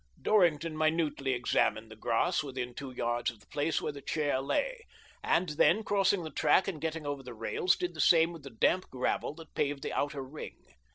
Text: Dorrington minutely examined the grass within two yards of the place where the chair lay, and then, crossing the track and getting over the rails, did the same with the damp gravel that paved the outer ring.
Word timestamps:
Dorrington 0.19 0.75
minutely 0.75 1.31
examined 1.33 1.91
the 1.91 1.95
grass 1.95 2.41
within 2.41 2.73
two 2.73 2.89
yards 2.89 3.29
of 3.29 3.39
the 3.39 3.45
place 3.45 3.79
where 3.79 3.91
the 3.91 4.01
chair 4.01 4.41
lay, 4.41 4.87
and 5.23 5.49
then, 5.49 5.83
crossing 5.83 6.23
the 6.23 6.31
track 6.31 6.67
and 6.67 6.81
getting 6.81 7.05
over 7.05 7.21
the 7.21 7.35
rails, 7.35 7.75
did 7.75 7.93
the 7.93 8.01
same 8.01 8.33
with 8.33 8.41
the 8.41 8.49
damp 8.49 8.89
gravel 8.89 9.35
that 9.35 9.53
paved 9.53 9.83
the 9.83 9.93
outer 9.93 10.23
ring. 10.23 10.57